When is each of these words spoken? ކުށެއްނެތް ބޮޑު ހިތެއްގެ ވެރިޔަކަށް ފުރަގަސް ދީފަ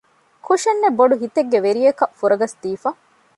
ކުށެއްނެތް 0.45 0.97
ބޮޑު 0.99 1.15
ހިތެއްގެ 1.23 1.59
ވެރިޔަކަށް 1.65 2.15
ފުރަގަސް 2.19 2.55
ދީފަ 2.61 2.89